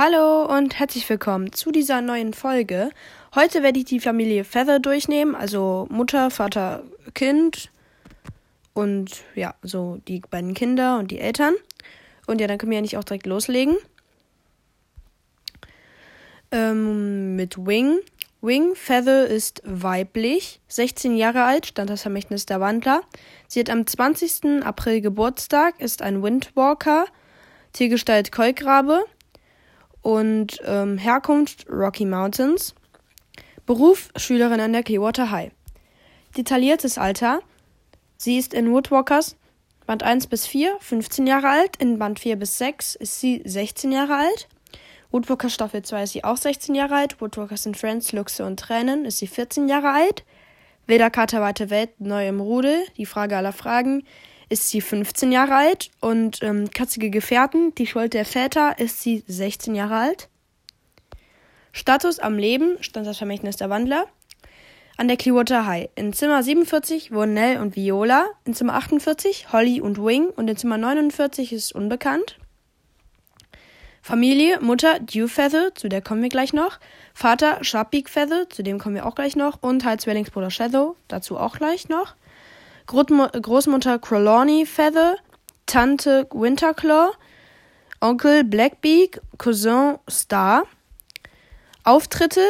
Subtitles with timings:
[0.00, 2.90] Hallo und herzlich willkommen zu dieser neuen Folge.
[3.34, 7.72] Heute werde ich die Familie Feather durchnehmen, also Mutter, Vater, Kind
[8.74, 11.54] und ja, so die beiden Kinder und die Eltern.
[12.28, 13.76] Und ja, dann können wir ja nicht auch direkt loslegen.
[16.52, 17.98] Ähm, mit Wing.
[18.40, 23.00] Wing Feather ist weiblich, 16 Jahre alt, stand das Vermächtnis der Wandler.
[23.48, 24.62] Sie hat am 20.
[24.64, 27.06] April Geburtstag, ist ein Windwalker,
[27.72, 29.04] Tiergestalt Kolkrabe
[30.02, 32.74] und ähm, Herkunft Rocky Mountains.
[33.66, 35.52] Beruf Schülerin an der Clearwater High.
[36.36, 37.40] Detailliertes Alter.
[38.16, 39.36] Sie ist in Woodwalkers
[39.88, 43.90] Band 1 bis 4 15 Jahre alt, in Band 4 bis 6 ist sie 16
[43.90, 44.46] Jahre alt.
[45.10, 47.22] Woodwalkers Staffel 2 ist sie auch 16 Jahre alt.
[47.22, 50.24] Woodwalkers in Friends, Luxe und Tränen ist sie 14 Jahre alt.
[50.86, 54.04] Wilder Kater Weite Welt, neu im Rudel, die Frage aller Fragen,
[54.48, 55.90] ist sie 15 Jahre alt.
[56.00, 60.28] Und ähm, Katzige Gefährten, die Schuld der Väter, ist sie 16 Jahre alt.
[61.72, 64.06] Status am Leben, stand das Vermächtnis der Wandler.
[64.96, 65.90] An der Clearwater High.
[65.94, 68.26] In Zimmer 47 wohnen Nell und Viola.
[68.44, 70.26] In Zimmer 48 Holly und Wing.
[70.30, 72.38] Und in Zimmer 49 ist unbekannt.
[74.02, 76.80] Familie, Mutter Dew Feather, zu der kommen wir gleich noch.
[77.12, 79.62] Vater Sharpbeak Feather, zu dem kommen wir auch gleich noch.
[79.62, 82.14] Und halt Zwillingsbruder Shadow, dazu auch gleich noch.
[82.88, 85.16] Großmutter Crolawny Feather,
[85.66, 87.12] Tante Winterclaw,
[88.00, 90.64] Onkel Blackbeak, Cousin Star.
[91.84, 92.40] Auftritte,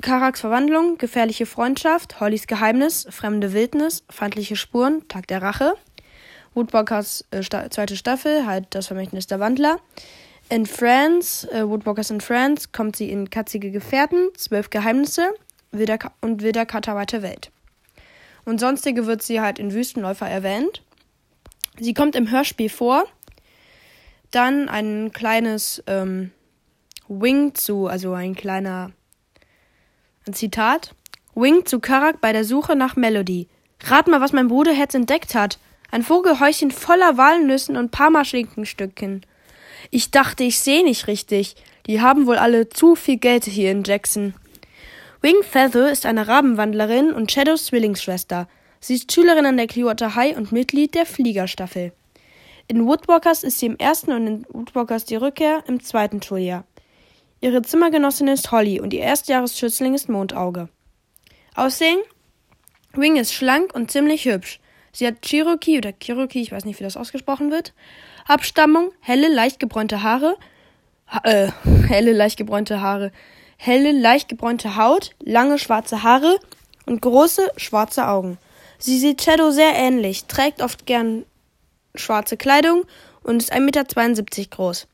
[0.00, 5.74] Karaks Verwandlung, gefährliche Freundschaft, Hollys Geheimnis, fremde Wildnis, feindliche Spuren, Tag der Rache.
[6.54, 9.78] Woodwalkers äh, sta zweite Staffel, halt das Vermächtnis der Wandler.
[10.48, 15.32] In France, äh, Woodwalkers in France, kommt sie in Katzige Gefährten, Zwölf Geheimnisse
[15.70, 17.50] Wilder und Wilder Katerweite Welt.
[18.44, 20.82] Und sonstige wird sie halt in Wüstenläufer erwähnt.
[21.78, 23.04] Sie kommt im Hörspiel vor.
[24.30, 26.32] Dann ein kleines ähm,
[27.08, 28.92] Wing zu, also ein kleiner
[30.26, 30.94] ein Zitat.
[31.34, 33.48] Wing zu Karak bei der Suche nach Melody.
[33.84, 35.58] Rat mal, was mein Bruder Hetz entdeckt hat.
[35.90, 39.26] Ein Vogelhäuschen voller Walnüssen und Parmaschinkenstückchen.
[39.90, 41.56] Ich dachte, ich sehe nicht richtig.
[41.86, 44.34] Die haben wohl alle zu viel Geld hier in Jackson.
[45.22, 48.48] Wing Feather ist eine Rabenwandlerin und Shadows Zwillingsschwester.
[48.80, 51.92] Sie ist Schülerin an der Clearwater High und Mitglied der Fliegerstaffel.
[52.66, 56.64] In Woodwalkers ist sie im ersten und in Woodwalkers die Rückkehr im zweiten Schuljahr.
[57.40, 60.68] Ihre Zimmergenossin ist Holly und ihr Erstjahresschützling ist Mondauge.
[61.54, 62.00] Aussehen?
[62.92, 64.58] Wing ist schlank und ziemlich hübsch.
[64.90, 67.74] Sie hat Cherokee oder Cherokee, ich weiß nicht, wie das ausgesprochen wird.
[68.26, 70.36] Abstammung, helle, leicht gebräunte Haare,
[71.06, 71.52] ha äh,
[71.86, 73.12] helle, leicht gebräunte Haare,
[73.64, 76.38] helle, leicht gebräunte Haut, lange schwarze Haare
[76.86, 78.38] und große schwarze Augen.
[78.78, 81.24] Sie sieht Shadow sehr ähnlich, trägt oft gern
[81.94, 82.84] schwarze Kleidung
[83.22, 83.84] und ist 1,72 Meter
[84.50, 84.88] groß.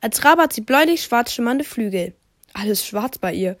[0.00, 2.14] Als Rabe hat sie bläulich schwarz schimmernde Flügel.
[2.54, 3.56] Alles schwarz bei ihr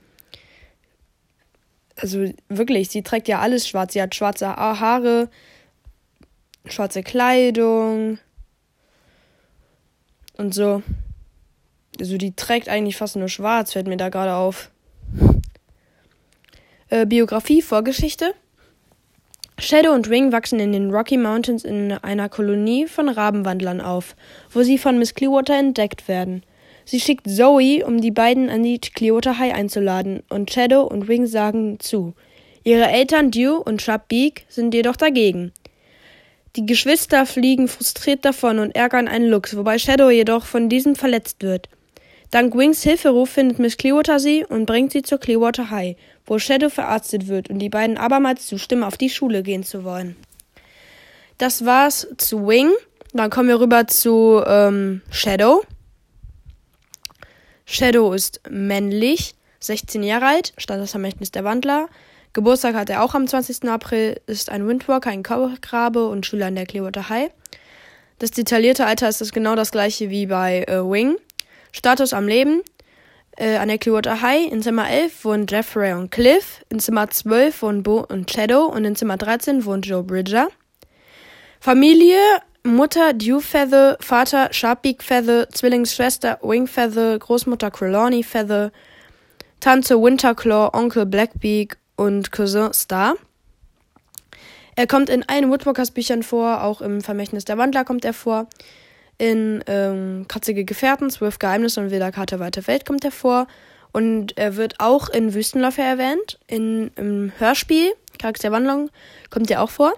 [1.96, 3.94] also wirklich, sie trägt ja alles schwarz.
[3.94, 5.28] Sie hat schwarze Haare,
[6.66, 8.18] schwarze Kleidung
[10.36, 10.82] und so.
[12.00, 14.70] Also die trägt eigentlich fast nur schwarz, fällt mir da gerade auf.
[16.88, 18.34] Äh, Biografie, Vorgeschichte.
[19.58, 24.14] Shadow und Ring wachsen in den Rocky Mountains in einer Kolonie von Rabenwandlern auf,
[24.52, 26.42] wo sie von Miss Clearwater entdeckt werden.
[26.84, 31.26] Sie schickt Zoe, um die beiden an die Clearwater High einzuladen, und Shadow und Ring
[31.26, 32.14] sagen zu.
[32.64, 35.52] Ihre Eltern Dew und Sharp Beak sind jedoch dagegen.
[36.56, 41.42] Die Geschwister fliegen frustriert davon und ärgern einen Lux, wobei Shadow jedoch von diesem verletzt
[41.42, 41.68] wird.
[42.36, 46.68] Dank Wings Hilferuf findet Miss Clearwater sie und bringt sie zur Clearwater High, wo Shadow
[46.68, 50.16] verarztet wird und die beiden abermals zustimmen, auf die Schule gehen zu wollen.
[51.38, 52.72] Das war's zu Wing.
[53.14, 55.64] Dann kommen wir rüber zu ähm, Shadow.
[57.64, 61.88] Shadow ist männlich, 16 Jahre alt, stand das Vermächtnis der Wandler,
[62.34, 63.66] Geburtstag hat er auch am 20.
[63.66, 67.30] April, ist ein Windwalker, ein Kaugrabe und Schüler an der Clearwater High.
[68.18, 71.16] Das detaillierte Alter ist das genau das gleiche wie bei äh, Wing.
[71.76, 72.62] Status am Leben.
[73.36, 77.60] Äh, an der Clearwater High in Zimmer 11 wohnen Jeffrey und Cliff, in Zimmer 12
[77.60, 80.48] wohnen Bo und Shadow und in Zimmer 13 wohnt Joe Bridger.
[81.60, 82.18] Familie,
[82.64, 88.72] Mutter Dew Feather, Vater Sharpbeak Feather, Zwillingsschwester Wing Feather, Großmutter Crelawny Feather,
[89.60, 93.16] Tante Winterclaw, Onkel Blackbeak und Cousin Star.
[94.76, 98.46] Er kommt in allen Woodwalkers Büchern vor, auch im Vermächtnis der Wandler kommt er vor.
[99.18, 103.46] In ähm, Kratzige Gefährten, Zwölf Geheimnisse und Wilder Karte Weite Welt kommt er vor.
[103.92, 106.38] Und er wird auch in Wüstenläufer erwähnt.
[106.46, 108.90] In, Im Hörspiel, Charakter der Wandlung,
[109.30, 109.94] kommt er auch vor.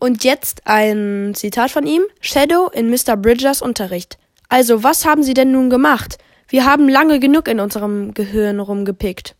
[0.00, 2.02] Und jetzt ein Zitat von ihm.
[2.20, 3.16] Shadow in Mr.
[3.16, 4.18] Bridgers Unterricht.
[4.48, 6.18] Also, was haben Sie denn nun gemacht?
[6.48, 9.36] Wir haben lange genug in unserem Gehirn rumgepickt.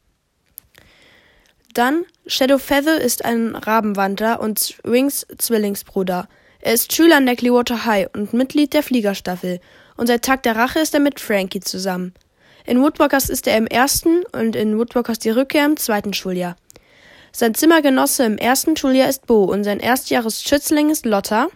[1.75, 6.29] Dann Shadow Feather ist ein Rabenwandler und Wings Zwillingsbruder.
[6.65, 9.61] Er ist Schüler an der Clearwater High und Mitglied der Fliegerstaffel.
[9.97, 12.15] Und seit Tag der Rache ist er mit Frankie zusammen.
[12.65, 16.57] In Woodwalkers ist er im ersten und in Woodwalkers die Rückkehr im zweiten Schuljahr.
[17.33, 21.49] Sein Zimmergenosse im ersten Schuljahr ist Bo und sein Erstjahresschützling ist Lotta.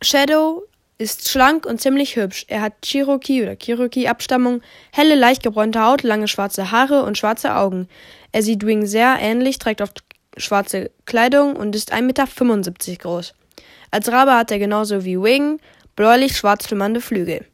[0.00, 0.62] Shadow
[0.96, 2.46] ist schlank und ziemlich hübsch.
[2.48, 7.88] Er hat Cherokee oder Cherokee-Abstammung, helle, leicht gebräunte Haut, lange schwarze Haare und schwarze Augen.
[8.30, 10.02] Er sieht Wing sehr ähnlich, trägt oft
[10.36, 12.26] schwarze Kleidung und ist 1,75 Meter
[13.02, 13.34] groß.
[13.90, 15.60] Als Rabe hat er genauso wie Wing
[15.96, 17.44] bläulich-schwarz flimmernde Flügel.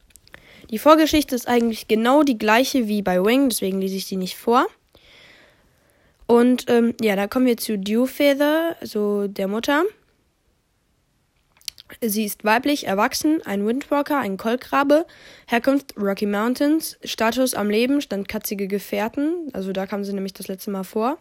[0.69, 4.37] Die Vorgeschichte ist eigentlich genau die gleiche wie bei Wing, deswegen lese ich die nicht
[4.37, 4.67] vor.
[6.27, 9.83] Und ähm, ja, da kommen wir zu Dewfeather, also der Mutter.
[12.01, 15.07] Sie ist weiblich, erwachsen, ein Windwalker, ein Kolkrabe,
[15.47, 20.47] Herkunft Rocky Mountains, Status am Leben, stand katzige Gefährten, also da kam sie nämlich das
[20.47, 21.17] letzte Mal vor.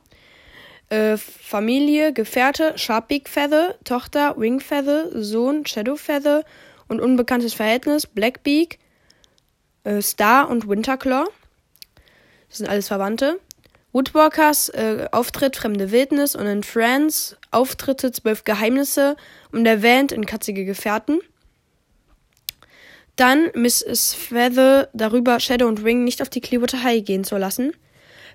[0.90, 6.44] Äh, Familie, Gefährte, Sharpbeak Feather, Tochter, Wing Feather, Sohn, Shadow Feather
[6.88, 8.78] und unbekanntes Verhältnis, Blackbeak,
[9.84, 11.26] äh, Star und Winterclaw.
[12.48, 13.38] Das sind alles Verwandte.
[13.92, 19.16] Woodwalkers äh, Auftritt Fremde Wildnis und in Friends Auftritte Zwölf Geheimnisse
[19.50, 21.20] und erwähnt in Katzige Gefährten.
[23.16, 24.14] Dann Mrs.
[24.14, 27.72] Feather darüber, Shadow und Ring nicht auf die Clearwater High gehen zu lassen.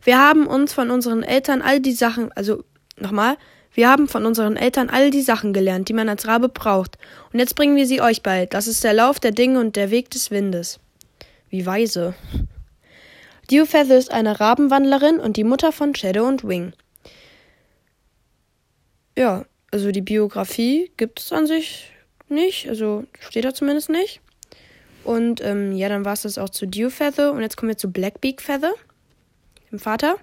[0.04, 2.64] Wir haben uns von unseren Eltern all die Sachen, also
[2.98, 3.38] nochmal,
[3.74, 6.98] wir haben von unseren Eltern all die Sachen gelernt, die man als Rabe braucht.
[7.32, 8.46] Und jetzt bringen wir sie euch bei.
[8.46, 10.80] Das ist der Lauf der Dinge und der Weg des Windes.
[11.50, 12.14] Wie weise.
[13.50, 16.74] Dewfeather ist eine Rabenwandlerin und die Mutter von Shadow und Wing.
[19.18, 21.92] Ja, also die Biografie gibt es an sich
[22.30, 24.22] nicht, also steht da zumindest nicht.
[25.04, 27.92] Und ähm, ja, dann war es das auch zu Dewfeather und jetzt kommen wir zu
[27.92, 28.74] Blackbeak Feather,
[29.74, 30.16] dem Vater.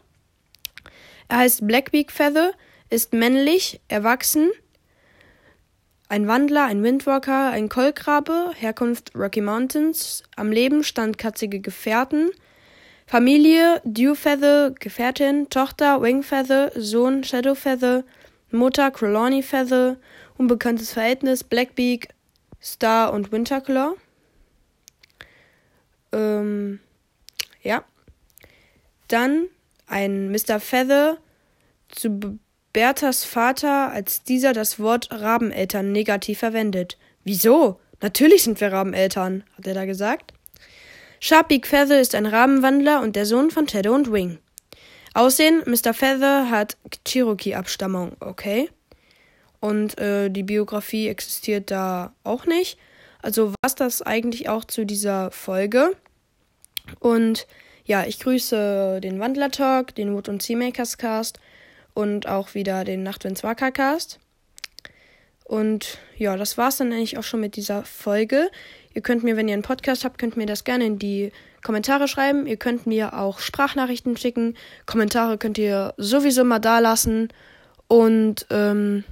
[1.29, 2.52] Er heißt Blackbeak Feather,
[2.88, 4.50] ist männlich, erwachsen,
[6.08, 12.31] ein Wandler, ein Windwalker, ein Kolkrabe, Herkunft Rocky Mountains, am Leben stand katzige Gefährten,
[13.06, 18.05] Familie Dewfeather, Gefährtin, Tochter Wingfeather, Sohn Shadowfeather,
[18.50, 19.97] Mutter Trelawney Feather,
[20.37, 22.08] unbekanntes Verhältnis Blackbeak,
[22.61, 23.94] Star und Winterclaw.
[26.12, 26.81] Ähm,
[27.62, 27.85] ja.
[29.11, 29.49] Dann
[29.87, 30.61] ein Mr.
[30.61, 31.19] Feather
[31.89, 32.39] zu
[32.73, 36.97] Berthas Vater, als dieser das Wort Rabeneltern negativ verwendet.
[37.25, 37.81] Wieso?
[38.01, 40.33] Natürlich sind wir Rabeneltern, hat er da gesagt.
[41.19, 44.39] Sharpbeak Feather ist ein Rabenwandler und der Sohn von Teddo und Wing.
[45.12, 45.93] Aussehen, Mr.
[45.93, 48.71] Feather hat Cherokee-Abstammung, okay.
[49.59, 52.79] Und äh, die Biografie existiert da auch nicht.
[53.21, 55.97] Also war das eigentlich auch zu dieser Folge.
[57.01, 57.47] Und
[57.91, 61.41] ja, ich grüße den Wandler Talk, den Wood und Seamakers Cast
[61.93, 64.21] und auch wieder den Nachtwinds Waka Cast.
[65.43, 68.49] Und ja, das war's dann eigentlich auch schon mit dieser Folge.
[68.95, 71.33] Ihr könnt mir, wenn ihr einen Podcast habt, könnt mir das gerne in die
[71.65, 72.47] Kommentare schreiben.
[72.47, 74.57] Ihr könnt mir auch Sprachnachrichten schicken.
[74.87, 77.27] Kommentare könnt ihr sowieso mal da lassen.
[77.89, 79.03] Und ähm,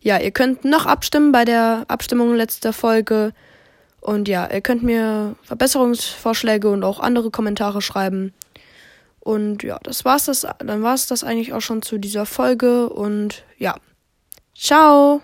[0.00, 3.32] ja, ihr könnt noch abstimmen bei der Abstimmung letzter Folge.
[4.06, 8.32] Und ja, ihr könnt mir Verbesserungsvorschläge und auch andere Kommentare schreiben.
[9.18, 10.46] Und ja, das war's das.
[10.60, 12.88] Dann war's das eigentlich auch schon zu dieser Folge.
[12.88, 13.74] Und ja,
[14.54, 15.22] ciao.